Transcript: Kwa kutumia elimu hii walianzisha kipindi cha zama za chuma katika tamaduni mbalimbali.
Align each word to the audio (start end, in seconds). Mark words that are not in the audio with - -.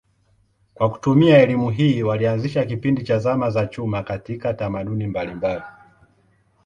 Kwa 0.73 0.89
kutumia 0.89 1.37
elimu 1.41 1.69
hii 1.69 2.03
walianzisha 2.03 2.65
kipindi 2.65 3.03
cha 3.03 3.19
zama 3.19 3.49
za 3.49 3.67
chuma 3.67 4.03
katika 4.03 4.53
tamaduni 4.53 5.07
mbalimbali. 5.07 5.63